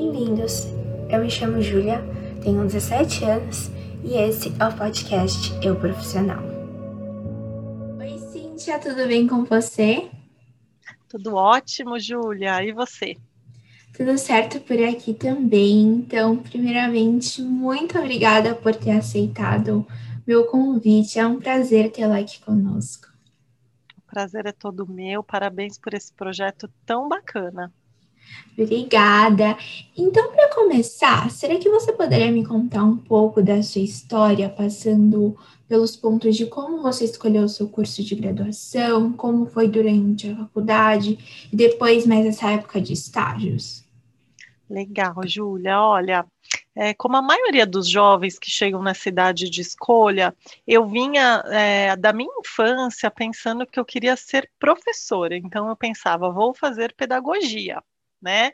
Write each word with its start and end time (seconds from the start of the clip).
Bem-vindos! 0.00 0.64
Eu 1.10 1.20
me 1.20 1.30
chamo 1.30 1.60
Júlia, 1.60 2.02
tenho 2.42 2.64
17 2.64 3.22
anos 3.22 3.70
e 4.02 4.14
esse 4.14 4.48
é 4.58 4.66
o 4.66 4.74
podcast 4.74 5.52
Eu 5.62 5.78
Profissional. 5.78 6.42
Oi, 7.98 8.18
Cíntia, 8.32 8.78
tudo 8.78 9.06
bem 9.06 9.28
com 9.28 9.44
você? 9.44 10.08
Tudo 11.06 11.34
ótimo, 11.34 12.00
Júlia. 12.00 12.64
E 12.64 12.72
você? 12.72 13.18
Tudo 13.94 14.16
certo 14.16 14.58
por 14.60 14.82
aqui 14.82 15.12
também. 15.12 15.82
Então, 15.82 16.38
primeiramente, 16.38 17.42
muito 17.42 17.98
obrigada 17.98 18.54
por 18.54 18.74
ter 18.74 18.92
aceitado 18.92 19.86
meu 20.26 20.46
convite. 20.46 21.18
É 21.18 21.26
um 21.26 21.38
prazer 21.38 21.92
tê-la 21.92 22.20
aqui 22.20 22.40
conosco. 22.40 23.06
O 23.98 24.10
prazer 24.10 24.46
é 24.46 24.52
todo 24.52 24.90
meu. 24.90 25.22
Parabéns 25.22 25.76
por 25.76 25.92
esse 25.92 26.10
projeto 26.14 26.70
tão 26.86 27.06
bacana. 27.06 27.70
Obrigada. 28.56 29.56
Então, 29.96 30.32
para 30.32 30.54
começar, 30.54 31.30
será 31.30 31.56
que 31.56 31.70
você 31.70 31.92
poderia 31.92 32.30
me 32.30 32.44
contar 32.44 32.84
um 32.84 32.96
pouco 32.96 33.42
da 33.42 33.62
sua 33.62 33.80
história, 33.80 34.48
passando 34.48 35.36
pelos 35.68 35.96
pontos 35.96 36.36
de 36.36 36.46
como 36.46 36.82
você 36.82 37.04
escolheu 37.04 37.44
o 37.44 37.48
seu 37.48 37.68
curso 37.68 38.02
de 38.02 38.14
graduação, 38.14 39.12
como 39.12 39.46
foi 39.46 39.68
durante 39.68 40.28
a 40.28 40.36
faculdade 40.36 41.48
e 41.50 41.56
depois 41.56 42.06
mais 42.06 42.26
essa 42.26 42.50
época 42.50 42.80
de 42.80 42.92
estágios? 42.92 43.84
Legal, 44.68 45.14
Júlia. 45.24 45.80
Olha, 45.80 46.26
é, 46.74 46.92
como 46.94 47.16
a 47.16 47.22
maioria 47.22 47.66
dos 47.66 47.88
jovens 47.88 48.38
que 48.38 48.50
chegam 48.50 48.82
nessa 48.82 49.08
idade 49.08 49.48
de 49.48 49.60
escolha, 49.60 50.34
eu 50.66 50.86
vinha 50.86 51.42
é, 51.46 51.96
da 51.96 52.12
minha 52.12 52.32
infância 52.40 53.10
pensando 53.10 53.66
que 53.66 53.78
eu 53.78 53.84
queria 53.84 54.16
ser 54.16 54.50
professora. 54.58 55.36
Então, 55.36 55.68
eu 55.68 55.76
pensava, 55.76 56.30
vou 56.30 56.52
fazer 56.52 56.94
pedagogia 56.94 57.80
né? 58.22 58.52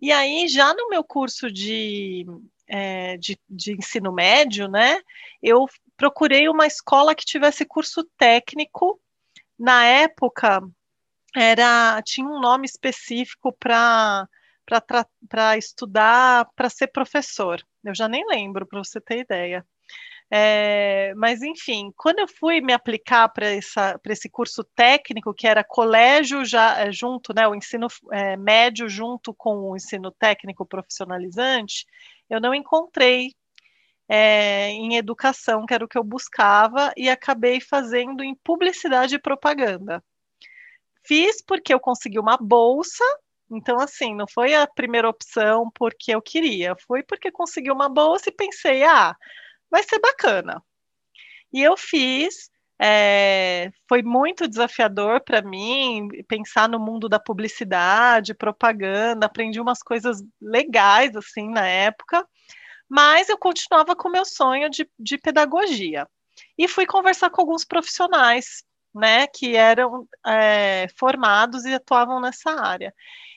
E 0.00 0.10
aí, 0.12 0.48
já 0.48 0.74
no 0.74 0.88
meu 0.88 1.04
curso 1.04 1.50
de, 1.50 2.26
é, 2.66 3.16
de, 3.16 3.38
de 3.48 3.72
ensino 3.74 4.12
médio, 4.12 4.68
né, 4.68 4.98
eu 5.42 5.66
procurei 5.96 6.48
uma 6.48 6.66
escola 6.66 7.14
que 7.14 7.24
tivesse 7.24 7.64
curso 7.64 8.04
técnico. 8.18 9.00
Na 9.58 9.84
época, 9.84 10.60
era 11.34 12.02
tinha 12.02 12.26
um 12.26 12.40
nome 12.40 12.66
específico 12.66 13.52
para 13.52 14.28
para 15.28 15.56
estudar 15.58 16.48
para 16.54 16.70
ser 16.70 16.88
professor. 16.88 17.62
Eu 17.84 17.94
já 17.94 18.08
nem 18.08 18.24
lembro, 18.26 18.66
para 18.66 18.82
você 18.82 19.00
ter 19.00 19.18
ideia. 19.20 19.66
É, 20.34 21.12
mas, 21.14 21.42
enfim, 21.42 21.92
quando 21.94 22.20
eu 22.20 22.26
fui 22.26 22.62
me 22.62 22.72
aplicar 22.72 23.28
para 23.28 23.52
esse 23.52 24.30
curso 24.30 24.64
técnico, 24.74 25.34
que 25.34 25.46
era 25.46 25.62
colégio 25.62 26.42
já 26.42 26.80
é, 26.80 26.90
junto, 26.90 27.34
né, 27.34 27.46
o 27.46 27.54
ensino 27.54 27.86
é, 28.10 28.34
médio 28.34 28.88
junto 28.88 29.34
com 29.34 29.70
o 29.70 29.76
ensino 29.76 30.10
técnico 30.10 30.64
profissionalizante, 30.64 31.84
eu 32.30 32.40
não 32.40 32.54
encontrei 32.54 33.34
é, 34.08 34.70
em 34.70 34.96
educação, 34.96 35.66
que 35.66 35.74
era 35.74 35.84
o 35.84 35.88
que 35.88 35.98
eu 35.98 36.04
buscava, 36.04 36.92
e 36.96 37.10
acabei 37.10 37.60
fazendo 37.60 38.24
em 38.24 38.34
publicidade 38.34 39.16
e 39.16 39.20
propaganda. 39.20 40.02
Fiz 41.04 41.42
porque 41.42 41.74
eu 41.74 41.80
consegui 41.80 42.18
uma 42.18 42.38
bolsa, 42.38 43.04
então, 43.50 43.78
assim, 43.78 44.14
não 44.14 44.26
foi 44.26 44.54
a 44.54 44.66
primeira 44.66 45.10
opção 45.10 45.70
porque 45.74 46.14
eu 46.14 46.22
queria, 46.22 46.74
foi 46.86 47.02
porque 47.02 47.30
consegui 47.30 47.70
uma 47.70 47.90
bolsa 47.90 48.30
e 48.30 48.32
pensei, 48.32 48.82
ah 48.82 49.14
vai 49.72 49.82
ser 49.82 49.98
bacana. 49.98 50.62
E 51.50 51.62
eu 51.62 51.76
fiz, 51.76 52.50
é, 52.80 53.70
foi 53.88 54.02
muito 54.02 54.46
desafiador 54.46 55.22
para 55.24 55.40
mim 55.40 56.08
pensar 56.28 56.68
no 56.68 56.78
mundo 56.78 57.08
da 57.08 57.18
publicidade, 57.18 58.34
propaganda, 58.34 59.26
aprendi 59.26 59.60
umas 59.60 59.82
coisas 59.82 60.22
legais 60.40 61.16
assim 61.16 61.48
na 61.50 61.66
época, 61.66 62.26
mas 62.88 63.30
eu 63.30 63.38
continuava 63.38 63.96
com 63.96 64.08
o 64.08 64.12
meu 64.12 64.26
sonho 64.26 64.68
de, 64.68 64.88
de 64.98 65.16
pedagogia. 65.16 66.06
E 66.58 66.68
fui 66.68 66.86
conversar 66.86 67.30
com 67.30 67.40
alguns 67.40 67.64
profissionais, 67.64 68.62
né, 68.94 69.26
que 69.26 69.56
eram 69.56 70.06
é, 70.26 70.86
formados 70.98 71.64
e 71.64 71.72
atuavam 71.74 72.20
nessa 72.20 72.50
área. 72.50 72.94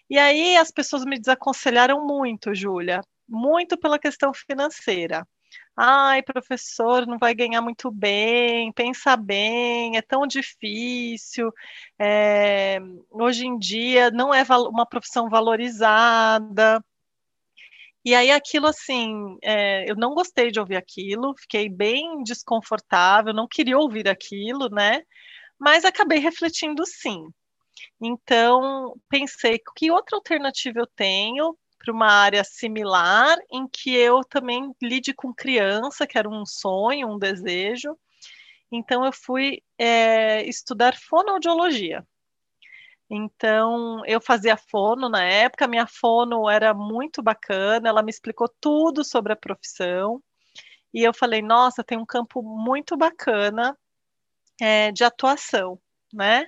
E 0.10 0.20
aí 0.20 0.58
as 0.58 0.72
pessoas 0.72 1.06
me 1.06 1.18
desaconselharam 1.18 2.06
muito, 2.06 2.54
Júlia, 2.54 3.02
muito 3.28 3.78
pela 3.78 3.98
questão 3.98 4.34
financeira 4.34 5.26
ai, 5.76 6.24
professor, 6.24 7.06
não 7.06 7.18
vai 7.18 7.34
ganhar 7.36 7.62
muito 7.62 7.92
bem, 7.92 8.72
pensa 8.74 9.16
bem, 9.18 9.98
é 9.98 10.02
tão 10.02 10.26
difícil, 10.28 11.52
é, 12.00 12.80
hoje 13.10 13.46
em 13.46 13.58
dia 13.58 14.10
não 14.12 14.34
é 14.34 14.44
uma 14.70 14.86
profissão 14.86 15.30
valorizada. 15.30 16.84
E 18.06 18.14
aí 18.14 18.32
aquilo 18.32 18.68
assim, 18.68 19.38
é, 19.44 19.90
eu 19.90 19.96
não 19.96 20.14
gostei 20.14 20.52
de 20.52 20.60
ouvir 20.60 20.76
aquilo, 20.78 21.36
fiquei 21.38 21.68
bem 21.68 22.24
desconfortável, 22.24 23.34
não 23.34 23.48
queria 23.48 23.78
ouvir 23.78 24.08
aquilo, 24.08 24.70
né? 24.70 25.02
Mas 25.60 25.84
acabei 25.86 26.20
refletindo 26.20 26.86
sim. 26.86 27.28
Então, 28.02 28.96
pensei, 29.10 29.60
que 29.76 29.92
outra 29.92 30.18
alternativa 30.18 30.80
eu 30.80 30.88
tenho 30.96 31.58
para 31.86 31.94
uma 31.94 32.08
área 32.08 32.44
similar, 32.44 33.38
em 33.52 33.68
que 33.68 33.96
eu 33.96 34.22
também 34.24 34.74
lide 34.82 35.14
com 35.14 35.32
criança, 35.32 36.08
que 36.08 36.18
era 36.18 36.28
um 36.28 36.44
sonho, 36.46 37.08
um 37.08 37.20
desejo. 37.20 37.96
Então, 38.72 39.06
eu 39.06 39.14
fui 39.14 39.62
é, 39.78 40.44
estudar 40.48 40.96
fonoaudiologia. 40.98 42.04
Então, 43.08 44.04
eu 44.08 44.20
fazia 44.20 44.58
fono 44.58 45.08
na 45.08 45.24
época, 45.24 45.68
minha 45.68 45.86
fono 45.86 46.50
era 46.50 46.74
muito 46.74 47.22
bacana, 47.22 47.88
ela 47.88 48.02
me 48.02 48.10
explicou 48.10 48.50
tudo 48.60 49.04
sobre 49.04 49.32
a 49.34 49.36
profissão. 49.36 50.20
E 50.92 51.04
eu 51.04 51.14
falei, 51.14 51.42
nossa, 51.44 51.84
tem 51.84 52.00
um 52.00 52.06
campo 52.06 52.42
muito 52.42 52.98
bacana 52.98 53.78
é, 54.60 54.92
de 54.92 55.04
atuação, 55.04 55.80
né? 56.12 56.48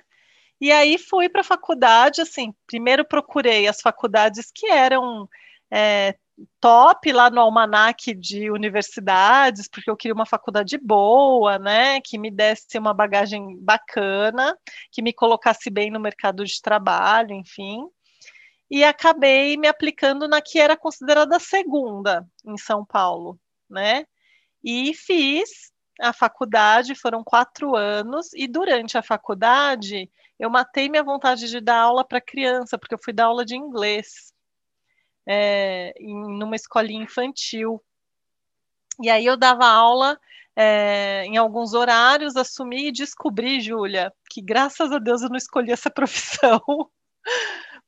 E 0.60 0.72
aí 0.72 0.98
fui 0.98 1.28
para 1.28 1.42
a 1.42 1.44
faculdade, 1.44 2.20
assim, 2.20 2.52
primeiro 2.66 3.04
procurei 3.04 3.68
as 3.68 3.80
faculdades 3.80 4.50
que 4.52 4.66
eram 4.66 5.28
é, 5.70 6.16
top 6.60 7.12
lá 7.12 7.30
no 7.30 7.40
almanac 7.40 8.14
de 8.14 8.50
universidades, 8.50 9.68
porque 9.68 9.90
eu 9.90 9.96
queria 9.96 10.14
uma 10.14 10.26
faculdade 10.26 10.78
boa, 10.78 11.58
né, 11.58 12.00
que 12.00 12.18
me 12.18 12.30
desse 12.30 12.78
uma 12.78 12.94
bagagem 12.94 13.56
bacana, 13.60 14.56
que 14.90 15.02
me 15.02 15.12
colocasse 15.12 15.70
bem 15.70 15.90
no 15.90 16.00
mercado 16.00 16.44
de 16.44 16.60
trabalho, 16.60 17.32
enfim. 17.32 17.86
E 18.70 18.84
acabei 18.84 19.56
me 19.56 19.66
aplicando 19.66 20.28
na 20.28 20.42
que 20.42 20.58
era 20.58 20.76
considerada 20.76 21.38
segunda 21.38 22.26
em 22.44 22.58
São 22.58 22.84
Paulo, 22.84 23.38
né? 23.68 24.04
E 24.62 24.92
fiz 24.94 25.72
a 26.00 26.12
faculdade, 26.12 26.94
foram 26.94 27.24
quatro 27.24 27.74
anos, 27.74 28.32
e 28.34 28.46
durante 28.46 28.98
a 28.98 29.02
faculdade 29.02 30.10
eu 30.38 30.50
matei 30.50 30.88
minha 30.88 31.02
vontade 31.02 31.48
de 31.48 31.60
dar 31.60 31.80
aula 31.80 32.06
para 32.06 32.20
criança, 32.20 32.78
porque 32.78 32.94
eu 32.94 33.00
fui 33.02 33.12
dar 33.12 33.26
aula 33.26 33.44
de 33.44 33.56
inglês 33.56 34.32
é, 35.26 35.92
em 35.98 36.14
numa 36.38 36.56
escolinha 36.56 37.02
infantil. 37.04 37.82
E 39.00 39.10
aí 39.10 39.26
eu 39.26 39.36
dava 39.36 39.66
aula 39.66 40.18
é, 40.56 41.24
em 41.26 41.36
alguns 41.36 41.74
horários, 41.74 42.36
assumi 42.36 42.88
e 42.88 42.92
descobri, 42.92 43.60
Júlia, 43.60 44.12
que 44.30 44.42
graças 44.42 44.90
a 44.90 44.98
Deus 44.98 45.22
eu 45.22 45.28
não 45.28 45.36
escolhi 45.36 45.70
essa 45.70 45.90
profissão, 45.90 46.60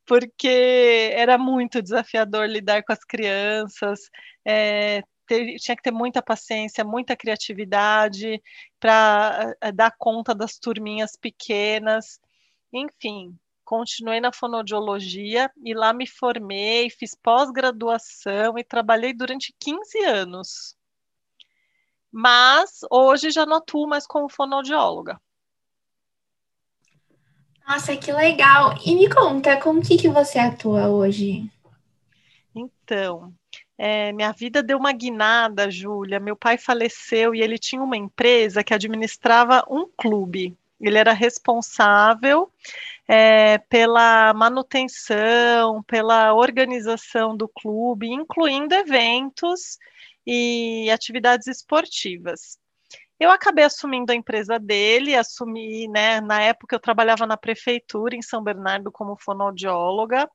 porque 0.07 1.11
era 1.15 1.39
muito 1.39 1.83
desafiador 1.83 2.47
lidar 2.49 2.85
com 2.85 2.93
as 2.93 3.05
crianças, 3.05 4.01
é, 4.47 5.03
tinha 5.59 5.77
que 5.77 5.83
ter 5.83 5.93
muita 5.93 6.23
paciência, 6.23 6.85
muita 6.85 7.17
criatividade 7.17 8.41
para 8.79 9.55
dar 9.75 9.95
conta 9.99 10.35
das 10.35 10.59
turminhas 10.59 11.17
pequenas. 11.17 12.21
Enfim, 12.73 13.37
continuei 13.65 14.21
na 14.21 14.33
fonoaudiologia 14.33 15.51
e 15.65 15.75
lá 15.75 15.93
me 15.93 16.07
formei, 16.07 16.89
fiz 16.91 17.15
pós-graduação 17.15 18.59
e 18.59 18.65
trabalhei 18.65 19.13
durante 19.13 19.55
15 19.59 19.99
anos. 20.05 20.77
Mas 22.13 22.81
hoje 22.91 23.31
já 23.31 23.47
não 23.47 23.57
atuo 23.57 23.89
mais 23.89 24.07
como 24.07 24.29
fonoaudióloga. 24.29 25.21
Nossa, 27.67 27.97
que 27.97 28.11
legal! 28.11 28.75
E 28.85 28.97
me 28.97 29.09
conta, 29.09 29.61
como 29.61 29.81
que, 29.81 29.97
que 29.97 30.09
você 30.09 30.41
atua 30.41 30.89
hoje? 30.89 31.49
Então, 32.53 33.33
é, 33.79 34.13
minha 34.13 34.33
vida 34.33 34.61
deu 34.61 34.77
uma 34.77 34.93
guinada, 34.93 35.71
Júlia. 35.71 36.19
Meu 36.19 36.35
pai 36.35 36.59
faleceu 36.59 37.33
e 37.33 37.41
ele 37.41 37.59
tinha 37.59 37.81
uma 37.81 37.97
empresa 37.97 38.65
que 38.65 38.75
administrava 38.75 39.65
um 39.71 39.89
clube 39.97 40.59
ele 40.81 40.99
era 40.99 41.13
responsável 41.13 42.51
é, 43.07 43.59
pela 43.59 44.33
manutenção, 44.33 45.83
pela 45.83 46.33
organização 46.33 47.37
do 47.37 47.49
clube, 47.49 48.09
incluindo 48.09 48.75
eventos 48.75 49.79
e 50.27 50.91
atividades 50.91 51.47
esportivas. 51.47 52.59
Eu 53.19 53.31
acabei 53.31 53.65
assumindo 53.65 54.13
a 54.13 54.15
empresa 54.15 54.59
dele, 54.59 55.15
assumi, 55.15 55.87
né, 55.89 56.21
na 56.21 56.41
época 56.41 56.75
eu 56.75 56.81
trabalhava 56.81 57.27
na 57.27 57.37
prefeitura 57.37 58.17
em 58.17 58.23
São 58.23 58.43
Bernardo 58.43 58.91
como 58.91 59.19
fonoaudióloga, 59.19 60.29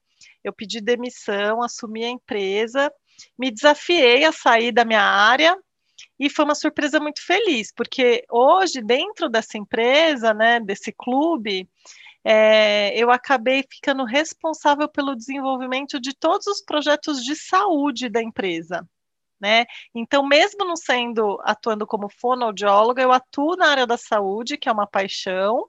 eu 0.43 0.53
pedi 0.53 0.79
demissão, 0.79 1.63
assumi 1.63 2.05
a 2.05 2.09
empresa, 2.09 2.91
me 3.37 3.49
desafiei 3.49 4.23
a 4.25 4.31
sair 4.31 4.71
da 4.71 4.85
minha 4.85 5.01
área 5.01 5.57
e 6.19 6.29
foi 6.29 6.45
uma 6.45 6.55
surpresa 6.55 6.99
muito 6.99 7.25
feliz, 7.25 7.71
porque 7.73 8.23
hoje, 8.29 8.81
dentro 8.81 9.29
dessa 9.29 9.57
empresa, 9.57 10.33
né, 10.33 10.59
desse 10.59 10.91
clube, 10.91 11.69
é, 12.23 12.97
eu 12.97 13.11
acabei 13.11 13.63
ficando 13.69 14.03
responsável 14.03 14.87
pelo 14.89 15.15
desenvolvimento 15.15 15.99
de 15.99 16.13
todos 16.13 16.47
os 16.47 16.61
projetos 16.61 17.23
de 17.23 17.35
saúde 17.35 18.09
da 18.09 18.21
empresa. 18.21 18.87
Né? 19.39 19.65
Então, 19.93 20.25
mesmo 20.25 20.65
não 20.65 20.77
sendo 20.77 21.39
atuando 21.43 21.85
como 21.85 22.09
fonoaudióloga, 22.09 23.01
eu 23.01 23.11
atuo 23.11 23.55
na 23.57 23.67
área 23.67 23.85
da 23.85 23.97
saúde, 23.97 24.57
que 24.57 24.69
é 24.69 24.71
uma 24.71 24.87
paixão, 24.87 25.67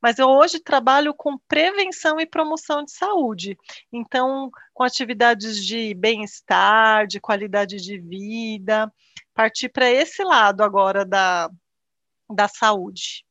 mas 0.00 0.18
eu 0.18 0.28
hoje 0.28 0.58
trabalho 0.58 1.14
com 1.14 1.38
prevenção 1.46 2.18
e 2.18 2.26
promoção 2.26 2.82
de 2.82 2.90
saúde. 2.90 3.56
Então, 3.92 4.50
com 4.72 4.82
atividades 4.82 5.64
de 5.64 5.94
bem-estar, 5.94 7.06
de 7.06 7.20
qualidade 7.20 7.76
de 7.76 7.98
vida, 7.98 8.90
partir 9.34 9.68
para 9.68 9.90
esse 9.90 10.24
lado 10.24 10.62
agora 10.62 11.04
da, 11.04 11.50
da 12.28 12.48
saúde. 12.48 13.24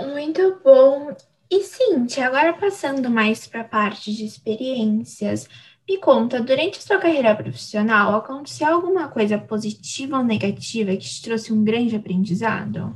Muito 0.00 0.60
bom. 0.62 1.16
E 1.50 1.62
Cintia, 1.62 2.26
agora 2.26 2.52
passando 2.52 3.08
mais 3.08 3.46
para 3.46 3.62
a 3.62 3.64
parte 3.64 4.14
de 4.14 4.24
experiências, 4.24 5.48
me 5.88 5.96
conta, 5.96 6.40
durante 6.40 6.82
sua 6.82 6.98
carreira 6.98 7.34
profissional, 7.34 8.14
aconteceu 8.14 8.68
alguma 8.68 9.08
coisa 9.08 9.38
positiva 9.38 10.18
ou 10.18 10.24
negativa 10.24 10.92
que 10.92 10.98
te 10.98 11.22
trouxe 11.22 11.50
um 11.50 11.64
grande 11.64 11.96
aprendizado? 11.96 12.94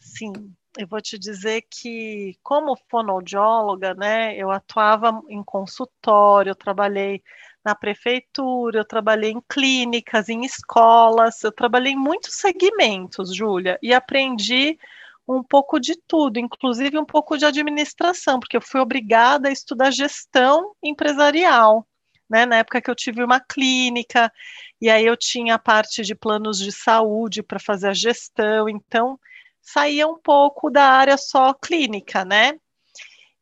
Sim, 0.00 0.32
eu 0.78 0.86
vou 0.86 1.02
te 1.02 1.18
dizer 1.18 1.64
que, 1.70 2.38
como 2.42 2.74
fonoaudióloga, 2.88 3.92
né, 3.92 4.34
eu 4.34 4.50
atuava 4.50 5.22
em 5.28 5.42
consultório, 5.42 6.50
eu 6.50 6.54
trabalhei 6.54 7.22
na 7.62 7.74
prefeitura, 7.74 8.80
eu 8.80 8.84
trabalhei 8.84 9.30
em 9.30 9.42
clínicas, 9.46 10.30
em 10.30 10.44
escolas, 10.44 11.44
eu 11.44 11.52
trabalhei 11.52 11.92
em 11.92 11.96
muitos 11.96 12.34
segmentos, 12.34 13.34
Júlia, 13.34 13.78
e 13.82 13.92
aprendi 13.92 14.78
um 15.26 15.42
pouco 15.42 15.78
de 15.78 15.96
tudo, 16.06 16.38
inclusive 16.38 16.98
um 16.98 17.04
pouco 17.04 17.36
de 17.36 17.44
administração, 17.44 18.40
porque 18.40 18.56
eu 18.56 18.62
fui 18.62 18.80
obrigada 18.80 19.48
a 19.48 19.52
estudar 19.52 19.90
gestão 19.90 20.74
empresarial. 20.82 21.86
Né, 22.30 22.46
na 22.46 22.56
época 22.56 22.80
que 22.80 22.90
eu 22.90 22.94
tive 22.94 23.22
uma 23.22 23.38
clínica, 23.38 24.32
e 24.80 24.88
aí 24.88 25.04
eu 25.04 25.14
tinha 25.18 25.56
a 25.56 25.58
parte 25.58 26.02
de 26.02 26.14
planos 26.14 26.58
de 26.58 26.72
saúde 26.72 27.42
para 27.42 27.58
fazer 27.58 27.88
a 27.88 27.92
gestão, 27.92 28.70
então 28.70 29.20
saía 29.60 30.08
um 30.08 30.18
pouco 30.18 30.70
da 30.70 30.84
área 30.84 31.18
só 31.18 31.52
clínica, 31.52 32.24
né? 32.24 32.54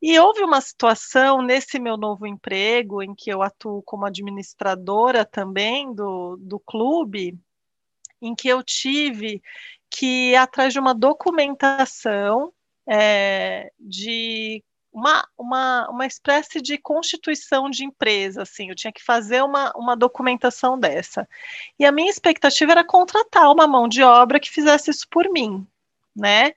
E 0.02 0.18
houve 0.18 0.42
uma 0.42 0.60
situação 0.60 1.42
nesse 1.42 1.78
meu 1.78 1.96
novo 1.96 2.26
emprego, 2.26 3.02
em 3.02 3.14
que 3.14 3.30
eu 3.30 3.42
atuo 3.42 3.82
como 3.82 4.06
administradora 4.06 5.24
também 5.24 5.94
do, 5.94 6.36
do 6.38 6.58
clube, 6.58 7.38
em 8.20 8.34
que 8.34 8.48
eu 8.48 8.62
tive 8.62 9.42
que 9.90 10.30
ir 10.30 10.36
atrás 10.36 10.72
de 10.72 10.78
uma 10.78 10.94
documentação 10.94 12.52
é, 12.86 13.70
de 13.78 14.62
uma, 14.92 15.26
uma, 15.38 15.88
uma 15.88 16.06
espécie 16.06 16.60
de 16.60 16.76
constituição 16.78 17.70
de 17.70 17.84
empresa, 17.84 18.42
assim, 18.42 18.68
eu 18.68 18.74
tinha 18.74 18.92
que 18.92 19.02
fazer 19.02 19.42
uma, 19.42 19.72
uma 19.76 19.96
documentação 19.96 20.78
dessa. 20.78 21.28
E 21.78 21.84
a 21.84 21.92
minha 21.92 22.10
expectativa 22.10 22.72
era 22.72 22.84
contratar 22.84 23.50
uma 23.50 23.66
mão 23.66 23.88
de 23.88 24.02
obra 24.02 24.40
que 24.40 24.50
fizesse 24.50 24.90
isso 24.90 25.06
por 25.08 25.30
mim, 25.30 25.66
né? 26.14 26.52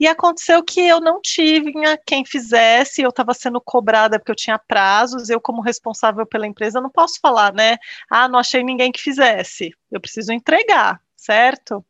E 0.00 0.06
aconteceu 0.06 0.62
que 0.62 0.80
eu 0.80 1.00
não 1.00 1.20
tinha 1.20 1.98
quem 2.06 2.24
fizesse, 2.24 3.02
eu 3.02 3.10
estava 3.10 3.34
sendo 3.34 3.60
cobrada 3.60 4.18
porque 4.18 4.30
eu 4.30 4.36
tinha 4.36 4.58
prazos, 4.58 5.28
eu, 5.28 5.40
como 5.40 5.60
responsável 5.60 6.24
pela 6.24 6.46
empresa, 6.46 6.80
não 6.80 6.90
posso 6.90 7.18
falar, 7.20 7.52
né? 7.52 7.78
Ah, 8.08 8.28
não 8.28 8.38
achei 8.38 8.62
ninguém 8.62 8.92
que 8.92 9.00
fizesse. 9.00 9.72
Eu 9.90 10.00
preciso 10.00 10.32
entregar, 10.32 11.00
certo? 11.16 11.84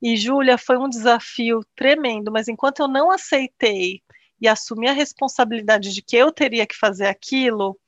E, 0.00 0.16
Júlia, 0.16 0.56
foi 0.56 0.78
um 0.78 0.88
desafio 0.88 1.60
tremendo, 1.74 2.30
mas 2.30 2.48
enquanto 2.48 2.80
eu 2.80 2.88
não 2.88 3.10
aceitei 3.10 4.00
e 4.40 4.46
assumi 4.46 4.88
a 4.88 4.92
responsabilidade 4.92 5.92
de 5.92 6.02
que 6.02 6.16
eu 6.16 6.32
teria 6.32 6.66
que 6.66 6.76
fazer 6.76 7.06
aquilo, 7.06 7.78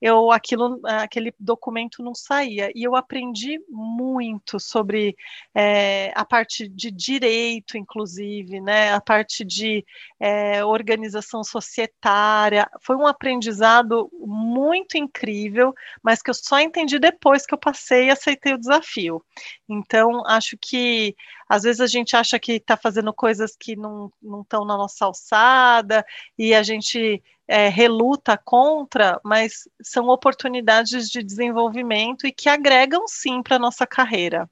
eu 0.00 0.32
aquilo, 0.32 0.80
aquele 0.84 1.34
documento 1.38 2.02
não 2.02 2.14
saía. 2.14 2.70
E 2.74 2.82
eu 2.82 2.96
aprendi 2.96 3.60
muito 3.68 4.58
sobre 4.58 5.16
é, 5.54 6.12
a 6.14 6.24
parte 6.24 6.66
de 6.68 6.90
direito, 6.90 7.76
inclusive, 7.76 8.60
né, 8.60 8.92
a 8.92 9.00
parte 9.00 9.44
de 9.44 9.84
é, 10.18 10.64
organização 10.64 11.44
societária. 11.44 12.68
Foi 12.80 12.96
um 12.96 13.06
aprendizado 13.06 14.10
muito 14.20 14.96
incrível, 14.96 15.74
mas 16.02 16.22
que 16.22 16.30
eu 16.30 16.34
só 16.34 16.58
entendi 16.60 16.98
depois 16.98 17.44
que 17.44 17.52
eu 17.52 17.58
passei 17.58 18.06
e 18.06 18.10
aceitei 18.10 18.54
o 18.54 18.58
desafio. 18.58 19.22
Então, 19.68 20.22
acho 20.26 20.56
que 20.60 21.14
às 21.48 21.64
vezes 21.64 21.80
a 21.80 21.86
gente 21.88 22.14
acha 22.14 22.38
que 22.38 22.52
está 22.52 22.76
fazendo 22.76 23.12
coisas 23.12 23.56
que 23.56 23.74
não 23.74 24.12
estão 24.40 24.64
na 24.64 24.76
nossa 24.76 25.04
alçada 25.04 26.06
e 26.38 26.54
a 26.54 26.62
gente 26.62 27.20
é, 27.50 27.68
reluta 27.68 28.38
contra, 28.38 29.20
mas 29.24 29.68
são 29.82 30.06
oportunidades 30.08 31.10
de 31.10 31.20
desenvolvimento 31.20 32.24
e 32.24 32.30
que 32.30 32.48
agregam 32.48 33.08
sim 33.08 33.42
para 33.42 33.56
a 33.56 33.58
nossa 33.58 33.84
carreira. 33.84 34.48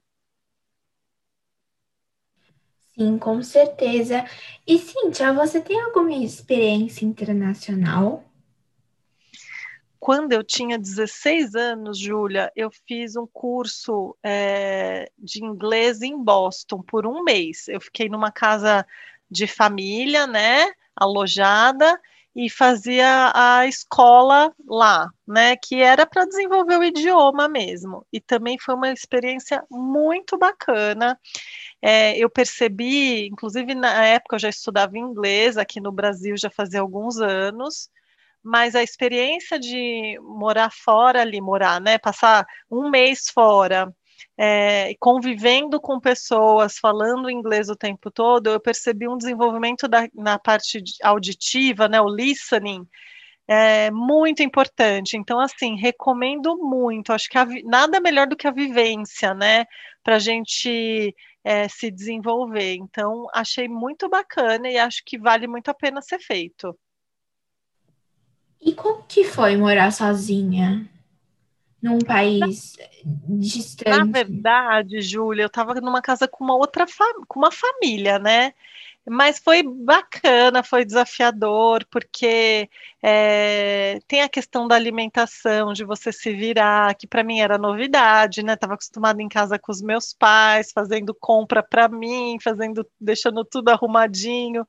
Sim, 2.93 3.17
com 3.17 3.41
certeza. 3.41 4.25
E 4.67 4.77
Cíntia, 4.77 5.31
você 5.31 5.61
tem 5.61 5.79
alguma 5.79 6.11
experiência 6.11 7.05
internacional? 7.05 8.25
Quando 9.97 10.33
eu 10.33 10.43
tinha 10.43 10.77
16 10.77 11.55
anos, 11.55 11.97
Júlia, 11.97 12.51
eu 12.53 12.69
fiz 12.85 13.15
um 13.15 13.25
curso 13.25 14.17
é, 14.21 15.09
de 15.17 15.41
inglês 15.41 16.01
em 16.01 16.21
Boston 16.21 16.81
por 16.81 17.07
um 17.07 17.23
mês. 17.23 17.69
Eu 17.69 17.79
fiquei 17.79 18.09
numa 18.09 18.31
casa 18.31 18.85
de 19.31 19.47
família, 19.47 20.27
né, 20.27 20.69
alojada, 20.93 21.97
e 22.41 22.49
fazia 22.49 23.33
a 23.35 23.67
escola 23.67 24.53
lá, 24.65 25.09
né, 25.27 25.57
que 25.57 25.81
era 25.81 26.05
para 26.05 26.23
desenvolver 26.23 26.77
o 26.77 26.83
idioma 26.85 27.49
mesmo. 27.49 28.05
E 28.13 28.21
também 28.21 28.57
foi 28.57 28.75
uma 28.75 28.93
experiência 28.93 29.61
muito 29.69 30.37
bacana. 30.37 31.19
É, 31.81 32.17
eu 32.17 32.29
percebi, 32.29 33.27
inclusive 33.27 33.75
na 33.75 34.05
época 34.05 34.37
eu 34.37 34.39
já 34.39 34.47
estudava 34.47 34.97
inglês 34.97 35.57
aqui 35.57 35.81
no 35.81 35.91
Brasil 35.91 36.37
já 36.37 36.49
fazia 36.49 36.79
alguns 36.79 37.17
anos, 37.19 37.89
mas 38.41 38.73
a 38.73 38.81
experiência 38.81 39.59
de 39.59 40.17
morar 40.21 40.71
fora 40.71 41.21
ali, 41.21 41.41
morar, 41.41 41.81
né, 41.81 41.97
passar 41.97 42.45
um 42.71 42.89
mês 42.89 43.29
fora, 43.33 43.93
é, 44.37 44.93
convivendo 44.99 45.79
com 45.79 45.99
pessoas, 45.99 46.77
falando 46.77 47.29
inglês 47.29 47.69
o 47.69 47.75
tempo 47.75 48.09
todo, 48.11 48.47
eu 48.47 48.59
percebi 48.59 49.07
um 49.07 49.17
desenvolvimento 49.17 49.87
da, 49.87 50.07
na 50.13 50.39
parte 50.39 50.81
auditiva, 51.03 51.87
né, 51.87 52.01
o 52.01 52.07
listening, 52.07 52.87
é 53.47 53.89
muito 53.89 54.43
importante. 54.43 55.17
Então, 55.17 55.39
assim, 55.39 55.75
recomendo 55.75 56.55
muito. 56.57 57.11
Acho 57.11 57.27
que 57.27 57.37
a, 57.37 57.47
nada 57.65 57.99
melhor 57.99 58.27
do 58.27 58.35
que 58.35 58.47
a 58.47 58.51
vivência, 58.51 59.33
né, 59.33 59.65
para 60.03 60.17
a 60.17 60.19
gente 60.19 61.15
é, 61.43 61.67
se 61.67 61.89
desenvolver. 61.89 62.75
Então, 62.75 63.27
achei 63.33 63.67
muito 63.67 64.07
bacana 64.07 64.69
e 64.69 64.77
acho 64.77 65.01
que 65.03 65.17
vale 65.17 65.47
muito 65.47 65.69
a 65.69 65.73
pena 65.73 66.01
ser 66.01 66.19
feito. 66.19 66.77
E 68.61 68.73
como 68.73 69.03
que 69.03 69.23
foi 69.23 69.55
morar 69.55 69.91
sozinha? 69.91 70.87
Num 71.81 71.99
país 71.99 72.77
distante. 73.27 73.89
Na 73.89 74.03
verdade, 74.03 75.01
Júlia, 75.01 75.43
eu 75.43 75.47
estava 75.47 75.73
numa 75.75 76.01
casa 76.01 76.27
com 76.27 76.43
uma 76.43 76.55
outra 76.55 76.85
com 77.27 77.39
uma 77.39 77.51
família, 77.51 78.19
né? 78.19 78.53
Mas 79.07 79.39
foi 79.39 79.63
bacana, 79.63 80.61
foi 80.61 80.85
desafiador, 80.85 81.83
porque 81.89 82.69
é, 83.01 83.99
tem 84.07 84.21
a 84.21 84.29
questão 84.29 84.67
da 84.67 84.75
alimentação, 84.75 85.73
de 85.73 85.83
você 85.83 86.11
se 86.11 86.31
virar, 86.33 86.93
que 86.93 87.07
para 87.07 87.23
mim 87.23 87.39
era 87.39 87.57
novidade, 87.57 88.43
né? 88.43 88.53
Estava 88.53 88.75
acostumada 88.75 89.21
em 89.21 89.29
casa 89.29 89.57
com 89.57 89.71
os 89.71 89.81
meus 89.81 90.13
pais, 90.13 90.71
fazendo 90.71 91.15
compra 91.15 91.63
para 91.63 91.87
mim, 91.87 92.37
fazendo, 92.43 92.85
deixando 92.99 93.43
tudo 93.43 93.69
arrumadinho. 93.69 94.67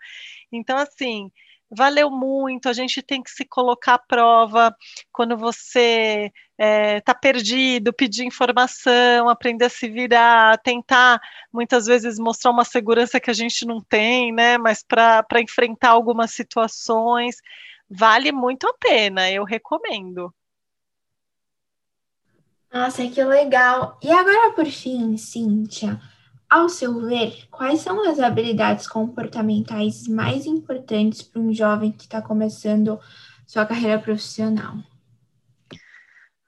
Então, 0.50 0.79
assim, 0.79 1.31
valeu 1.71 2.11
muito, 2.11 2.69
a 2.69 2.73
gente 2.73 3.00
tem 3.00 3.23
que 3.23 3.31
se 3.31 3.45
colocar 3.45 3.95
à 3.95 3.99
prova 3.99 4.75
quando 5.12 5.37
você 5.37 6.33
está 6.59 6.67
é, 6.67 7.00
tá 7.00 7.15
perdido, 7.15 7.93
pedir 7.93 8.25
informação, 8.25 9.29
aprender 9.29 9.67
a 9.67 9.71
se 9.71 9.89
virar, 9.89 10.59
tentar 10.59 11.21
muitas 11.53 11.87
vezes 11.87 12.19
mostrar 12.19 12.50
uma 12.50 12.65
segurança 12.65 13.21
que 13.21 13.31
a 13.31 13.35
gente 13.35 13.65
não 13.65 13.81
tem, 13.81 14.33
né? 14.33 14.59
Mas 14.59 14.83
para 14.83 15.41
enfrentar 15.41 15.91
algumas 15.91 16.33
situações, 16.33 17.37
vale 17.89 18.33
muito 18.33 18.67
a 18.67 18.75
pena, 18.75 19.31
eu 19.31 19.45
recomendo. 19.45 20.35
Nossa, 22.73 23.07
que 23.09 23.23
legal. 23.25 23.99
E 24.03 24.11
agora, 24.12 24.53
por 24.53 24.67
fim, 24.67 25.17
Cíntia, 25.17 26.00
Ao 26.50 26.69
seu 26.69 27.00
ver, 27.00 27.47
quais 27.49 27.80
são 27.80 28.11
as 28.11 28.19
habilidades 28.19 28.88
comportamentais 28.88 30.09
mais 30.09 30.47
importantes 30.47 31.23
para 31.23 31.40
um 31.40 31.54
jovem 31.54 31.92
que 31.92 32.02
está 32.02 32.21
começando 32.21 32.99
sua 33.47 33.64
carreira 33.64 34.00
profissional? 34.00 34.75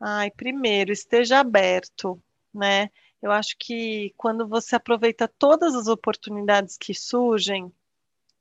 Ai, 0.00 0.28
primeiro, 0.32 0.90
esteja 0.90 1.38
aberto, 1.38 2.20
né? 2.52 2.90
Eu 3.22 3.30
acho 3.30 3.54
que 3.56 4.12
quando 4.16 4.48
você 4.48 4.74
aproveita 4.74 5.28
todas 5.28 5.72
as 5.76 5.86
oportunidades 5.86 6.76
que 6.76 6.92
surgem, 6.92 7.72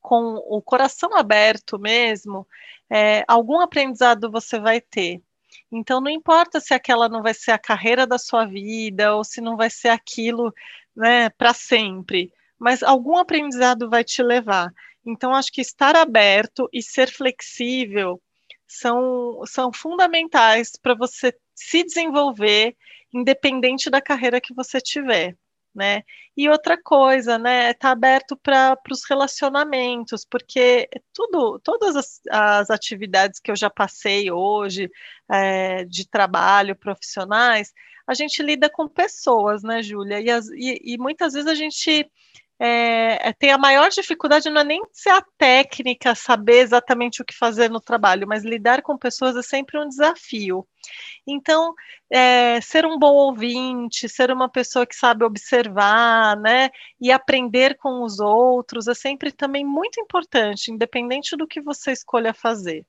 com 0.01 0.33
o 0.47 0.59
coração 0.63 1.15
aberto 1.15 1.77
mesmo, 1.77 2.47
é, 2.89 3.23
algum 3.27 3.59
aprendizado 3.59 4.31
você 4.31 4.59
vai 4.59 4.81
ter. 4.81 5.21
Então, 5.71 6.01
não 6.01 6.09
importa 6.11 6.59
se 6.59 6.73
aquela 6.73 7.09
não 7.09 7.21
vai 7.21 7.33
ser 7.33 7.51
a 7.51 7.59
carreira 7.59 8.05
da 8.07 8.17
sua 8.17 8.45
vida 8.45 9.15
ou 9.15 9.23
se 9.23 9.41
não 9.41 9.57
vai 9.57 9.69
ser 9.69 9.89
aquilo 9.89 10.53
né, 10.95 11.29
para 11.29 11.53
sempre, 11.53 12.31
mas 12.59 12.83
algum 12.83 13.17
aprendizado 13.17 13.89
vai 13.89 14.03
te 14.03 14.21
levar. 14.21 14.71
Então, 15.05 15.33
acho 15.33 15.51
que 15.51 15.61
estar 15.61 15.95
aberto 15.95 16.69
e 16.71 16.81
ser 16.81 17.09
flexível 17.11 18.21
são, 18.67 19.41
são 19.45 19.73
fundamentais 19.73 20.71
para 20.81 20.95
você 20.95 21.33
se 21.55 21.83
desenvolver, 21.83 22.75
independente 23.13 23.89
da 23.89 24.01
carreira 24.01 24.39
que 24.39 24.53
você 24.53 24.79
tiver. 24.79 25.35
Né? 25.73 26.03
E 26.35 26.49
outra 26.49 26.77
coisa, 26.81 27.37
né, 27.37 27.69
é 27.69 27.73
tá 27.73 27.91
aberto 27.91 28.35
para 28.35 28.77
os 28.91 29.05
relacionamentos, 29.09 30.25
porque 30.29 30.89
tudo, 31.13 31.59
todas 31.63 31.95
as, 31.95 32.19
as, 32.29 32.69
atividades 32.69 33.39
que 33.39 33.49
eu 33.49 33.55
já 33.55 33.69
passei 33.69 34.29
hoje, 34.29 34.89
é, 35.31 35.85
de 35.85 36.05
trabalho, 36.05 36.75
profissionais, 36.75 37.71
a 38.05 38.13
gente 38.13 38.43
lida 38.43 38.69
com 38.69 38.85
pessoas, 38.87 39.63
né, 39.63 39.81
Júlia? 39.81 40.19
E, 40.19 40.27
e, 40.55 40.93
e 40.95 40.97
muitas 40.97 41.33
vezes 41.33 41.47
a 41.47 41.55
gente 41.55 42.05
é, 42.63 43.29
é, 43.29 43.33
tem 43.33 43.51
a 43.51 43.57
maior 43.57 43.89
dificuldade 43.89 44.47
não 44.47 44.61
é 44.61 44.63
nem 44.63 44.81
ser 44.93 45.09
a 45.09 45.25
técnica, 45.35 46.13
saber 46.13 46.59
exatamente 46.59 47.19
o 47.19 47.25
que 47.25 47.35
fazer 47.35 47.71
no 47.71 47.81
trabalho, 47.81 48.27
mas 48.27 48.43
lidar 48.43 48.83
com 48.83 48.95
pessoas 48.99 49.35
é 49.35 49.41
sempre 49.41 49.79
um 49.79 49.87
desafio. 49.87 50.67
Então, 51.27 51.73
é, 52.11 52.61
ser 52.61 52.85
um 52.85 52.99
bom 52.99 53.13
ouvinte, 53.13 54.07
ser 54.07 54.31
uma 54.31 54.47
pessoa 54.47 54.85
que 54.85 54.95
sabe 54.95 55.25
observar, 55.25 56.37
né, 56.37 56.69
e 56.99 57.11
aprender 57.11 57.77
com 57.77 58.03
os 58.03 58.19
outros 58.19 58.87
é 58.87 58.93
sempre 58.93 59.31
também 59.31 59.65
muito 59.65 59.99
importante, 59.99 60.71
independente 60.71 61.35
do 61.35 61.47
que 61.47 61.61
você 61.61 61.91
escolha 61.91 62.31
fazer. 62.31 62.85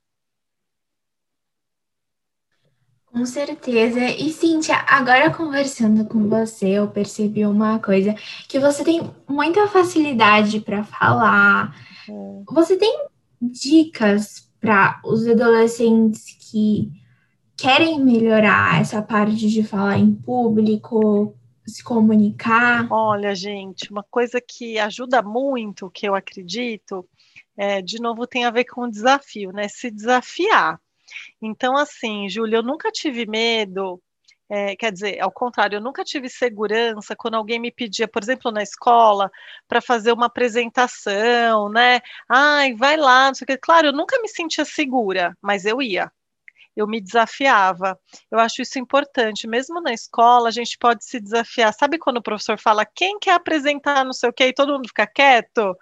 Com 3.13 3.27
certeza. 3.27 3.99
E 3.99 4.31
Cíntia, 4.31 4.75
agora 4.87 5.29
conversando 5.29 6.03
com 6.05 6.27
você, 6.27 6.69
eu 6.69 6.87
percebi 6.87 7.45
uma 7.45 7.77
coisa, 7.77 8.15
que 8.49 8.59
você 8.59 8.83
tem 8.83 9.07
muita 9.29 9.67
facilidade 9.67 10.59
para 10.59 10.83
falar. 10.83 11.75
É. 12.09 12.43
Você 12.51 12.75
tem 12.75 13.05
dicas 13.39 14.51
para 14.59 14.99
os 15.05 15.27
adolescentes 15.27 16.35
que 16.39 16.91
querem 17.55 18.03
melhorar 18.03 18.81
essa 18.81 18.99
parte 18.99 19.47
de 19.47 19.63
falar 19.63 19.99
em 19.99 20.15
público, 20.15 21.35
se 21.67 21.83
comunicar? 21.83 22.87
Olha, 22.91 23.35
gente, 23.35 23.91
uma 23.91 24.03
coisa 24.03 24.41
que 24.41 24.79
ajuda 24.79 25.21
muito, 25.21 25.87
que 25.91 26.07
eu 26.07 26.15
acredito, 26.15 27.07
é, 27.55 27.79
de 27.79 28.01
novo 28.01 28.25
tem 28.25 28.43
a 28.43 28.51
ver 28.51 28.65
com 28.65 28.81
o 28.81 28.89
desafio, 28.89 29.51
né? 29.51 29.67
Se 29.67 29.91
desafiar. 29.91 30.81
Então, 31.41 31.77
assim, 31.77 32.29
Júlia, 32.29 32.57
eu 32.57 32.63
nunca 32.63 32.91
tive 32.91 33.25
medo, 33.25 34.01
é, 34.49 34.75
quer 34.75 34.91
dizer, 34.91 35.19
ao 35.19 35.31
contrário, 35.31 35.77
eu 35.77 35.81
nunca 35.81 36.03
tive 36.03 36.29
segurança 36.29 37.15
quando 37.15 37.35
alguém 37.35 37.59
me 37.59 37.71
pedia, 37.71 38.07
por 38.07 38.21
exemplo, 38.21 38.51
na 38.51 38.61
escola, 38.61 39.31
para 39.67 39.81
fazer 39.81 40.11
uma 40.11 40.27
apresentação, 40.27 41.69
né? 41.69 42.01
Ai, 42.29 42.73
vai 42.75 42.97
lá, 42.97 43.27
não 43.27 43.35
sei 43.35 43.45
o 43.45 43.47
que. 43.47 43.57
Claro, 43.57 43.87
eu 43.87 43.93
nunca 43.93 44.21
me 44.21 44.27
sentia 44.27 44.65
segura, 44.65 45.35
mas 45.41 45.65
eu 45.65 45.81
ia. 45.81 46.11
Eu 46.75 46.87
me 46.87 46.99
desafiava. 47.01 47.99
Eu 48.31 48.39
acho 48.39 48.61
isso 48.61 48.79
importante. 48.79 49.47
Mesmo 49.47 49.81
na 49.81 49.93
escola, 49.93 50.49
a 50.49 50.51
gente 50.51 50.77
pode 50.77 51.05
se 51.05 51.19
desafiar. 51.19 51.73
Sabe 51.73 51.99
quando 51.99 52.17
o 52.17 52.23
professor 52.23 52.59
fala 52.59 52.85
quem 52.85 53.19
quer 53.19 53.33
apresentar 53.33 54.03
não 54.03 54.13
sei 54.13 54.29
o 54.29 54.33
quê 54.33 54.47
e 54.47 54.53
todo 54.53 54.73
mundo 54.73 54.87
fica 54.87 55.07
quieto? 55.07 55.75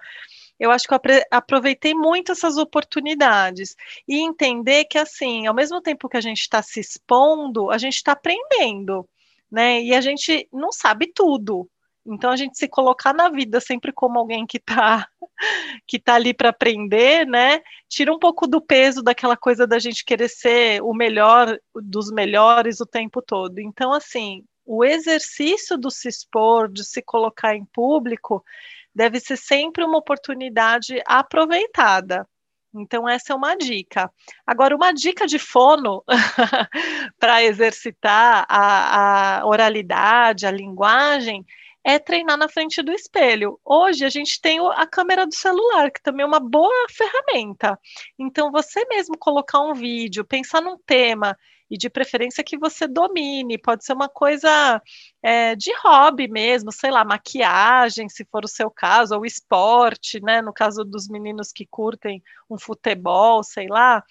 Eu 0.62 0.70
acho 0.70 0.88
que 0.88 0.94
eu 0.94 1.00
aproveitei 1.32 1.96
muito 1.96 2.32
essas 2.32 2.56
oportunidades 2.56 3.76
e 4.08 4.20
entender 4.20 4.86
que, 4.86 5.00
assim, 5.00 5.48
ao 5.48 5.56
mesmo 5.56 5.82
tempo 5.82 6.08
que 6.08 6.18
a 6.18 6.22
gente 6.22 6.42
está 6.42 6.62
se 6.62 6.80
expondo, 6.80 7.72
a 7.72 7.80
gente 7.80 7.96
está 7.96 8.12
aprendendo, 8.12 9.10
né? 9.52 9.82
E 9.82 9.92
a 9.92 10.00
gente 10.00 10.48
não 10.54 10.72
sabe 10.72 11.12
tudo. 11.16 11.68
Então, 12.06 12.30
a 12.30 12.36
gente 12.36 12.60
se 12.60 12.68
colocar 12.68 13.12
na 13.12 13.28
vida 13.28 13.60
sempre 13.60 13.92
como 13.92 14.20
alguém 14.20 14.46
que 14.46 14.58
está 14.58 15.08
que 15.88 15.98
tá 15.98 16.14
ali 16.14 16.32
para 16.32 16.50
aprender, 16.50 17.26
né? 17.26 17.62
Tira 17.90 18.14
um 18.14 18.20
pouco 18.20 18.46
do 18.46 18.62
peso 18.62 19.02
daquela 19.02 19.36
coisa 19.36 19.66
da 19.66 19.80
gente 19.80 20.06
querer 20.06 20.30
ser 20.30 20.84
o 20.84 20.94
melhor 20.94 21.58
dos 21.74 22.12
melhores 22.12 22.80
o 22.80 22.86
tempo 22.86 23.20
todo. 23.20 23.58
Então, 23.58 23.92
assim, 23.92 24.44
o 24.64 24.86
exercício 24.86 25.76
do 25.76 25.90
se 25.90 26.08
expor, 26.08 26.72
de 26.72 26.86
se 26.86 27.02
colocar 27.02 27.56
em 27.56 27.66
público, 27.66 28.46
deve 28.94 29.20
ser 29.20 29.38
sempre 29.38 29.84
uma 29.84 29.98
oportunidade 29.98 31.02
aproveitada. 31.06 32.28
Então, 32.74 33.08
essa 33.08 33.34
é 33.34 33.36
uma 33.36 33.56
dica. 33.56 34.10
Agora, 34.48 34.76
uma 34.76 34.94
dica 34.94 35.28
de 35.28 35.38
fono 35.38 36.04
para 37.20 37.44
exercitar 37.44 38.46
a, 38.48 39.40
a, 39.40 39.46
oralidade, 39.46 40.46
a 40.46 40.52
linguagem, 40.52 41.46
é 41.84 42.00
treinar 42.00 42.38
na 42.38 42.48
frente 42.48 42.82
do 42.82 42.94
espelho. 42.94 43.60
Hoje, 43.66 44.06
a 44.06 44.10
gente 44.10 44.40
tem 44.40 44.60
a 44.60 44.88
câmera 44.88 45.26
do 45.26 45.36
celular, 45.36 45.92
que 45.92 46.02
também 46.02 46.24
é 46.24 46.28
uma 46.28 46.40
boa 46.40 46.88
ferramenta. 46.90 47.78
Então, 48.18 48.52
você 48.52 48.86
mesmo 48.88 49.18
colocar 49.18 49.60
um 49.60 49.74
vídeo, 49.74 50.24
pensar 50.24 50.62
num 50.62 50.78
tema 50.86 51.38
e 51.72 51.78
de 51.78 51.90
preferência 51.90 52.44
que 52.44 52.58
você 52.58 52.86
domine. 52.86 53.58
Pode 53.58 53.86
ser 53.86 53.94
uma 53.94 54.10
coisa 54.10 54.82
é, 55.24 55.56
de 55.56 55.72
hobby 55.82 56.28
mesmo, 56.28 56.70
sei 56.70 56.92
lá, 56.92 57.06
maquiagem, 57.06 58.10
se 58.10 58.26
for 58.26 58.44
o 58.44 58.50
seu 58.50 58.70
caso, 58.70 59.16
ou 59.16 59.26
esporte, 59.26 60.22
né? 60.22 60.42
No 60.42 60.52
caso 60.52 60.84
dos 60.84 61.08
meninos 61.08 61.54
que 61.54 61.66
curtem 61.66 62.22
um 62.50 62.60
futebol, 62.60 63.42
sei 63.42 63.68
lá 63.68 64.04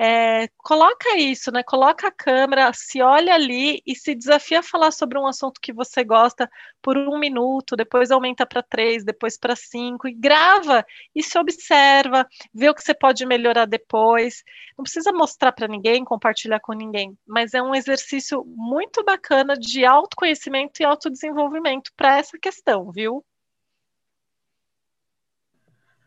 é, 0.00 0.46
coloca 0.58 1.16
isso, 1.16 1.50
né? 1.50 1.64
Coloca 1.64 2.06
a 2.06 2.12
câmera, 2.12 2.72
se 2.72 3.02
olha 3.02 3.34
ali 3.34 3.82
e 3.84 3.96
se 3.96 4.14
desafia 4.14 4.60
a 4.60 4.62
falar 4.62 4.92
sobre 4.92 5.18
um 5.18 5.26
assunto 5.26 5.60
que 5.60 5.72
você 5.72 6.04
gosta 6.04 6.48
por 6.80 6.96
um 6.96 7.18
minuto, 7.18 7.74
depois 7.74 8.12
aumenta 8.12 8.46
para 8.46 8.62
três, 8.62 9.04
depois 9.04 9.36
para 9.36 9.56
cinco, 9.56 10.06
e 10.06 10.14
grava 10.14 10.86
e 11.12 11.20
se 11.20 11.36
observa, 11.36 12.24
vê 12.54 12.70
o 12.70 12.74
que 12.74 12.82
você 12.82 12.94
pode 12.94 13.26
melhorar 13.26 13.64
depois. 13.66 14.44
Não 14.78 14.84
precisa 14.84 15.12
mostrar 15.12 15.50
para 15.50 15.66
ninguém, 15.66 16.04
compartilhar 16.04 16.60
com 16.60 16.72
ninguém, 16.74 17.18
mas 17.26 17.52
é 17.52 17.60
um 17.60 17.74
exercício 17.74 18.44
muito 18.46 19.02
bacana 19.04 19.56
de 19.56 19.84
autoconhecimento 19.84 20.80
e 20.80 20.84
autodesenvolvimento 20.84 21.90
para 21.96 22.18
essa 22.18 22.38
questão, 22.38 22.92
viu? 22.92 23.24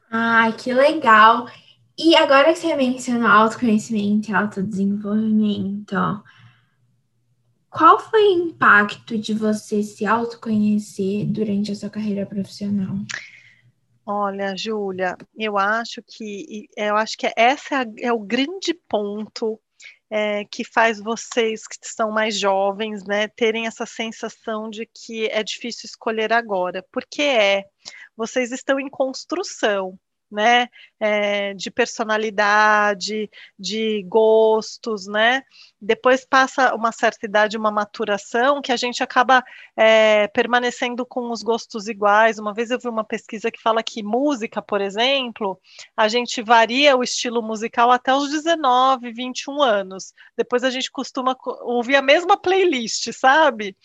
Ah, 0.10 0.50
que 0.57 0.74
legal! 0.74 1.48
E 1.98 2.15
agora 2.15 2.53
que 2.53 2.60
você 2.60 2.75
mencionou 2.75 3.27
autoconhecimento 3.27 4.31
e 4.31 4.33
autodesenvolvimento, 4.33 5.95
qual 7.69 8.00
foi 8.00 8.21
o 8.21 8.50
impacto 8.50 9.17
de 9.17 9.33
você 9.33 9.81
se 9.83 10.05
autoconhecer 10.05 11.25
durante 11.25 11.71
a 11.71 11.75
sua 11.75 11.89
carreira 11.89 12.25
profissional? 12.25 12.95
Olha, 14.05 14.55
Júlia, 14.57 15.15
eu 15.38 15.57
acho 15.57 16.01
que 16.05 16.67
eu 16.75 16.98
acho 16.98 17.17
que 17.17 17.31
essa 17.38 17.83
é, 17.83 18.07
é 18.07 18.13
o 18.13 18.19
grande 18.19 18.74
ponto 18.89 19.60
é, 20.10 20.43
que 20.45 20.65
faz 20.65 21.00
vocês 21.00 21.65
que 21.65 21.77
são 21.83 22.12
mais 22.12 22.38
jovens, 22.38 23.05
né, 23.05 23.29
terem 23.29 23.67
essa 23.67 23.86
sensação 23.86 24.69
de 24.69 24.86
que 24.86 25.27
é 25.27 25.41
difícil 25.41 25.86
escolher 25.86 26.33
agora, 26.33 26.86
porque 26.91 27.21
é, 27.21 27.63
vocês 28.17 28.51
estão 28.51 28.77
em 28.79 28.89
construção 28.89 29.98
né, 30.31 30.67
é, 31.00 31.53
de 31.53 31.69
personalidade, 31.69 33.29
de 33.59 34.03
gostos, 34.07 35.07
né? 35.07 35.43
Depois 35.79 36.23
passa 36.23 36.73
uma 36.75 36.91
certa 36.91 37.25
idade, 37.25 37.57
uma 37.57 37.71
maturação, 37.71 38.61
que 38.61 38.71
a 38.71 38.77
gente 38.77 39.03
acaba 39.03 39.43
é, 39.75 40.27
permanecendo 40.27 41.05
com 41.05 41.31
os 41.31 41.41
gostos 41.41 41.88
iguais. 41.88 42.39
Uma 42.39 42.53
vez 42.53 42.71
eu 42.71 42.79
vi 42.79 42.88
uma 42.88 43.03
pesquisa 43.03 43.51
que 43.51 43.61
fala 43.61 43.83
que 43.83 44.03
música, 44.03 44.61
por 44.61 44.79
exemplo, 44.79 45.59
a 45.97 46.07
gente 46.07 46.41
varia 46.41 46.95
o 46.95 47.03
estilo 47.03 47.41
musical 47.41 47.91
até 47.91 48.13
os 48.13 48.29
19, 48.29 49.11
21 49.11 49.61
anos. 49.61 50.13
Depois 50.38 50.63
a 50.63 50.69
gente 50.69 50.91
costuma 50.91 51.35
ouvir 51.63 51.95
a 51.95 52.01
mesma 52.01 52.38
playlist, 52.38 53.11
sabe? 53.11 53.75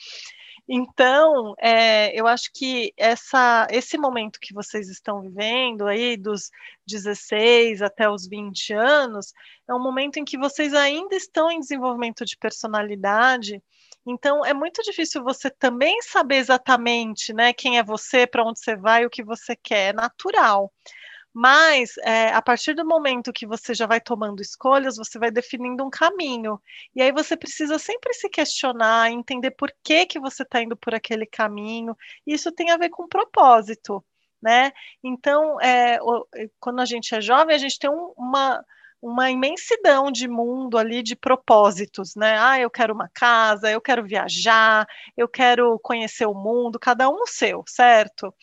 Então, 0.68 1.54
é, 1.60 2.18
eu 2.18 2.26
acho 2.26 2.50
que 2.52 2.92
essa, 2.96 3.66
esse 3.70 3.96
momento 3.96 4.40
que 4.40 4.52
vocês 4.52 4.88
estão 4.88 5.20
vivendo 5.22 5.86
aí, 5.86 6.16
dos 6.16 6.50
16 6.86 7.82
até 7.82 8.10
os 8.10 8.26
20 8.26 8.72
anos, 8.72 9.32
é 9.68 9.74
um 9.74 9.78
momento 9.82 10.16
em 10.18 10.24
que 10.24 10.36
vocês 10.36 10.74
ainda 10.74 11.14
estão 11.14 11.50
em 11.50 11.60
desenvolvimento 11.60 12.24
de 12.24 12.36
personalidade 12.36 13.62
Então 14.06 14.44
é 14.44 14.52
muito 14.54 14.82
difícil 14.82 15.22
você 15.22 15.50
também 15.50 16.00
saber 16.02 16.36
exatamente, 16.36 17.32
né, 17.32 17.52
quem 17.52 17.78
é 17.78 17.82
você, 17.82 18.26
para 18.26 18.44
onde 18.44 18.58
você 18.60 18.76
vai, 18.76 19.04
o 19.06 19.10
que 19.10 19.22
você 19.24 19.54
quer. 19.56 19.90
É 19.90 19.92
natural. 19.92 20.72
Mas 21.38 21.98
é, 21.98 22.28
a 22.32 22.40
partir 22.40 22.72
do 22.72 22.82
momento 22.82 23.30
que 23.30 23.46
você 23.46 23.74
já 23.74 23.86
vai 23.86 24.00
tomando 24.00 24.40
escolhas, 24.40 24.96
você 24.96 25.18
vai 25.18 25.30
definindo 25.30 25.84
um 25.84 25.90
caminho. 25.90 26.58
E 26.94 27.02
aí 27.02 27.12
você 27.12 27.36
precisa 27.36 27.78
sempre 27.78 28.14
se 28.14 28.30
questionar, 28.30 29.10
entender 29.10 29.50
por 29.50 29.70
que, 29.84 30.06
que 30.06 30.18
você 30.18 30.44
está 30.44 30.62
indo 30.62 30.74
por 30.74 30.94
aquele 30.94 31.26
caminho. 31.26 31.94
Isso 32.26 32.50
tem 32.50 32.70
a 32.70 32.78
ver 32.78 32.88
com 32.88 33.06
propósito, 33.06 34.02
né? 34.40 34.72
Então, 35.04 35.60
é, 35.60 35.98
quando 36.58 36.80
a 36.80 36.86
gente 36.86 37.14
é 37.14 37.20
jovem, 37.20 37.54
a 37.54 37.58
gente 37.58 37.78
tem 37.78 37.90
um, 37.90 38.14
uma 38.16 38.64
uma 39.06 39.30
imensidão 39.30 40.10
de 40.10 40.26
mundo 40.26 40.76
ali 40.76 41.00
de 41.00 41.14
propósitos, 41.14 42.16
né? 42.16 42.36
Ah, 42.40 42.58
eu 42.58 42.68
quero 42.68 42.92
uma 42.92 43.08
casa, 43.14 43.70
eu 43.70 43.80
quero 43.80 44.02
viajar, 44.02 44.84
eu 45.16 45.28
quero 45.28 45.78
conhecer 45.78 46.26
o 46.26 46.34
mundo, 46.34 46.76
cada 46.76 47.08
um 47.08 47.22
o 47.22 47.26
seu, 47.26 47.62
certo? 47.68 48.34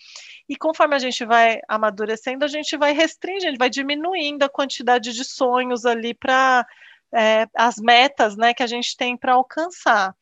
E 0.47 0.55
conforme 0.55 0.95
a 0.95 0.99
gente 0.99 1.25
vai 1.25 1.59
amadurecendo, 1.67 2.45
a 2.45 2.47
gente 2.47 2.77
vai 2.77 2.93
restringindo, 2.93 3.57
vai 3.57 3.69
diminuindo 3.69 4.43
a 4.43 4.49
quantidade 4.49 5.11
de 5.11 5.25
sonhos 5.25 5.85
ali 5.85 6.13
para 6.13 6.65
é, 7.13 7.45
as 7.57 7.75
metas 7.75 8.37
né, 8.37 8.53
que 8.53 8.63
a 8.63 8.67
gente 8.67 8.95
tem 8.95 9.17
para 9.17 9.33
alcançar. 9.33 10.15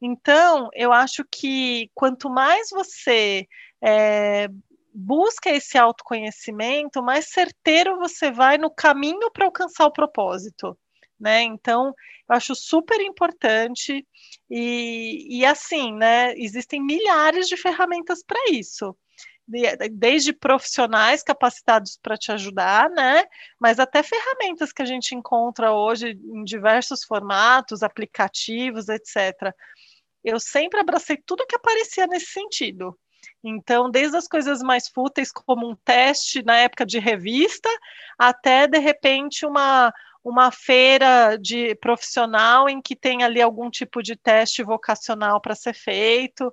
Então, 0.00 0.68
eu 0.74 0.92
acho 0.92 1.24
que 1.30 1.90
quanto 1.94 2.28
mais 2.28 2.68
você 2.68 3.48
é, 3.82 4.48
busca 4.96 5.50
esse 5.50 5.76
autoconhecimento, 5.76 7.02
mais 7.02 7.28
certeiro 7.28 7.98
você 7.98 8.30
vai 8.30 8.56
no 8.56 8.70
caminho 8.70 9.30
para 9.30 9.44
alcançar 9.44 9.86
o 9.86 9.92
propósito. 9.92 10.76
Né? 11.18 11.42
Então, 11.42 11.94
eu 12.28 12.36
acho 12.36 12.54
super 12.54 13.00
importante 13.00 14.06
e, 14.50 15.38
e 15.38 15.46
assim, 15.46 15.94
né? 15.94 16.34
Existem 16.36 16.82
milhares 16.82 17.48
de 17.48 17.56
ferramentas 17.56 18.22
para 18.22 18.38
isso 18.50 18.96
desde 19.92 20.32
profissionais 20.32 21.22
capacitados 21.22 21.96
para 22.02 22.16
te 22.16 22.32
ajudar, 22.32 22.90
né? 22.90 23.24
Mas 23.60 23.78
até 23.78 24.02
ferramentas 24.02 24.72
que 24.72 24.82
a 24.82 24.84
gente 24.84 25.14
encontra 25.14 25.72
hoje 25.72 26.18
em 26.20 26.42
diversos 26.42 27.04
formatos, 27.04 27.82
aplicativos, 27.82 28.88
etc. 28.88 29.54
Eu 30.24 30.40
sempre 30.40 30.80
abracei 30.80 31.16
tudo 31.24 31.46
que 31.46 31.54
aparecia 31.54 32.08
nesse 32.08 32.32
sentido. 32.32 32.98
Então, 33.42 33.90
desde 33.90 34.16
as 34.16 34.26
coisas 34.26 34.60
mais 34.62 34.88
fúteis, 34.88 35.30
como 35.30 35.68
um 35.68 35.76
teste 35.76 36.42
na 36.44 36.56
época 36.56 36.84
de 36.84 36.98
revista, 36.98 37.68
até 38.18 38.66
de 38.66 38.78
repente 38.78 39.46
uma, 39.46 39.92
uma 40.24 40.50
feira 40.50 41.36
de 41.36 41.74
profissional 41.76 42.68
em 42.68 42.82
que 42.82 42.96
tem 42.96 43.22
ali 43.22 43.40
algum 43.40 43.70
tipo 43.70 44.02
de 44.02 44.16
teste 44.16 44.62
vocacional 44.62 45.40
para 45.40 45.54
ser 45.54 45.74
feito. 45.74 46.52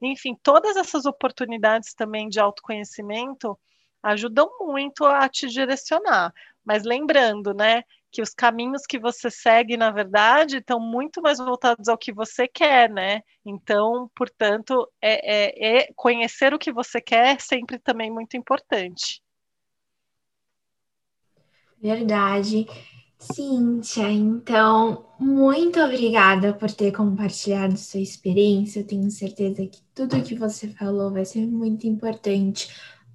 Enfim, 0.00 0.36
todas 0.42 0.76
essas 0.76 1.06
oportunidades 1.06 1.94
também 1.94 2.28
de 2.28 2.40
autoconhecimento 2.40 3.58
ajudam 4.02 4.50
muito 4.60 5.04
a 5.04 5.28
te 5.28 5.46
direcionar. 5.46 6.32
Mas 6.64 6.82
lembrando, 6.82 7.54
né, 7.54 7.82
que 8.12 8.20
os 8.20 8.34
caminhos 8.34 8.82
que 8.86 8.98
você 8.98 9.30
segue, 9.30 9.76
na 9.76 9.90
verdade, 9.90 10.58
estão 10.58 10.78
muito 10.78 11.22
mais 11.22 11.38
voltados 11.38 11.88
ao 11.88 11.96
que 11.96 12.12
você 12.12 12.46
quer, 12.46 12.90
né? 12.90 13.22
Então, 13.44 14.10
portanto, 14.14 14.86
é, 15.00 15.78
é, 15.78 15.78
é 15.78 15.88
conhecer 15.96 16.52
o 16.52 16.58
que 16.58 16.70
você 16.70 17.00
quer 17.00 17.36
é 17.36 17.38
sempre 17.38 17.78
também 17.78 18.10
muito 18.10 18.36
importante. 18.36 19.22
Verdade. 21.80 22.66
Cíntia, 23.18 24.10
então, 24.10 25.06
muito 25.18 25.80
obrigada 25.80 26.52
por 26.52 26.70
ter 26.72 26.92
compartilhado 26.92 27.76
sua 27.76 28.00
experiência. 28.00 28.80
Eu 28.80 28.86
tenho 28.86 29.08
certeza 29.10 29.64
que 29.64 29.80
tudo 29.94 30.22
que 30.24 30.34
você 30.34 30.68
falou 30.68 31.12
vai 31.12 31.24
ser 31.24 31.46
muito 31.46 31.86
importante 31.86 32.68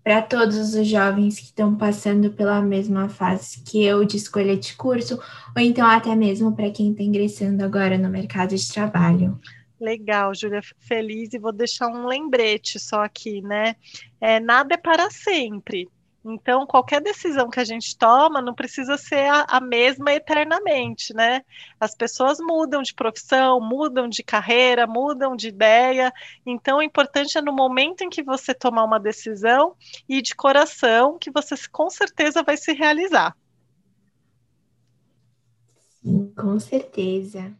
para 0.08 0.22
todos 0.22 0.74
os 0.74 0.88
jovens 0.88 1.38
que 1.38 1.48
estão 1.48 1.76
passando 1.76 2.32
pela 2.32 2.62
mesma 2.62 3.10
fase 3.10 3.62
que 3.62 3.84
eu 3.84 4.06
de 4.06 4.16
escolha 4.16 4.56
de 4.56 4.74
curso, 4.74 5.20
ou 5.54 5.62
então 5.62 5.86
até 5.86 6.16
mesmo 6.16 6.56
para 6.56 6.72
quem 6.72 6.92
está 6.92 7.04
ingressando 7.04 7.62
agora 7.62 7.98
no 7.98 8.08
mercado 8.08 8.56
de 8.56 8.72
trabalho. 8.72 9.38
Legal, 9.78 10.34
Júlia, 10.34 10.62
feliz 10.80 11.34
e 11.34 11.38
vou 11.38 11.52
deixar 11.52 11.90
um 11.90 12.08
lembrete 12.08 12.80
só 12.80 13.04
aqui, 13.04 13.42
né? 13.42 13.76
É, 14.22 14.40
nada 14.40 14.76
é 14.76 14.78
para 14.78 15.12
sempre. 15.12 15.90
Então, 16.30 16.68
qualquer 16.68 17.02
decisão 17.02 17.50
que 17.50 17.60
a 17.60 17.64
gente 17.64 17.98
toma 17.98 18.42
não 18.42 18.54
precisa 18.54 18.98
ser 18.98 19.30
a, 19.30 19.46
a, 19.48 19.62
mesma 19.62 20.12
eternamente, 20.12 21.14
né? 21.14 21.42
As 21.80 21.96
pessoas 21.96 22.38
mudam 22.40 22.82
de 22.82 22.94
profissão, 22.94 23.62
mudam 23.62 24.10
de 24.10 24.22
carreira, 24.24 24.86
mudam 24.86 25.38
de 25.38 25.48
ideia. 25.48 26.12
Então, 26.46 26.80
o 26.80 26.84
importante 26.84 27.38
é 27.38 27.42
no 27.42 27.54
momento 27.54 28.02
em 28.02 28.10
que 28.10 28.22
você 28.22 28.54
tomar 28.54 28.84
uma 28.84 29.00
decisão 29.00 29.74
e 30.08 30.22
de 30.22 30.36
coração 30.36 31.18
que 31.18 31.32
você 31.32 31.56
com 31.72 31.90
certeza 31.90 32.44
vai 32.44 32.58
se 32.58 32.74
realizar. 32.74 33.34
Sim, 36.02 36.34
com 36.36 36.60
certeza. 36.60 37.56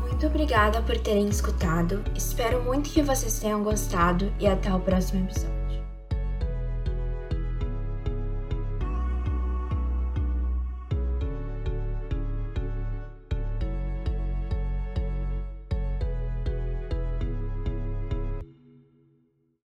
Muito 0.00 0.26
obrigada 0.28 0.80
por 0.82 0.96
terem 0.98 1.28
escutado. 1.28 2.04
Espero 2.16 2.62
muito 2.62 2.90
que 2.90 3.02
vocês 3.02 3.40
tenham 3.40 3.64
gostado 3.64 4.32
e 4.38 4.46
até 4.46 4.72
o 4.72 4.80
próximo 4.80 5.24
episódio. 5.24 5.57